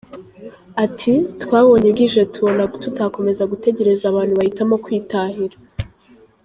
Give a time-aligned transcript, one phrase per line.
[0.85, 1.13] Ati
[1.43, 5.53] “Twabonye bwije tubona tutakomeza gutegereza abantu bahitamo kwitahira.â€?